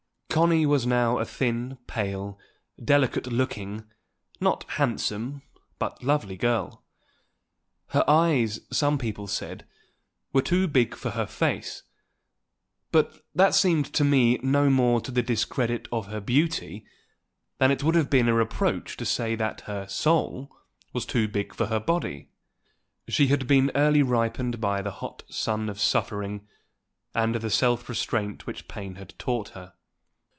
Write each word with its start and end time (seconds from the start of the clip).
Connie 0.33 0.65
was 0.65 0.85
now 0.87 1.17
a 1.17 1.25
thin, 1.25 1.77
pale, 1.87 2.39
delicate 2.81 3.27
looking 3.27 3.83
not 4.39 4.63
handsome, 4.75 5.41
but 5.77 6.01
lovely 6.01 6.37
girl. 6.37 6.81
Her 7.87 8.09
eyes, 8.09 8.61
some 8.71 8.97
people 8.97 9.27
said, 9.27 9.67
were 10.31 10.41
too 10.41 10.69
big 10.69 10.95
for 10.95 11.09
her 11.11 11.25
face; 11.25 11.83
but 12.93 13.25
that 13.35 13.53
seemed 13.53 13.91
to 13.93 14.05
me 14.05 14.37
no 14.37 14.69
more 14.69 15.01
to 15.01 15.11
the 15.11 15.21
discredit 15.21 15.89
of 15.91 16.07
her 16.07 16.21
beauty 16.21 16.85
than 17.57 17.69
it 17.69 17.83
would 17.83 17.95
have 17.95 18.09
been 18.09 18.29
a 18.29 18.33
reproach 18.33 18.95
to 18.95 19.05
say 19.05 19.35
that 19.35 19.59
her 19.67 19.85
soul 19.89 20.49
was 20.93 21.05
too 21.05 21.27
big 21.27 21.53
for 21.53 21.65
her 21.65 21.79
body. 21.79 22.29
She 23.09 23.27
had 23.27 23.47
been 23.47 23.69
early 23.75 24.01
ripened 24.01 24.61
by 24.61 24.81
the 24.81 24.91
hot 24.91 25.23
sun 25.27 25.67
of 25.67 25.77
suffering, 25.81 26.47
and 27.13 27.35
the 27.35 27.49
self 27.49 27.89
restraint 27.89 28.47
which 28.47 28.69
pain 28.69 28.95
had 28.95 29.13
taught 29.19 29.49
her. 29.49 29.73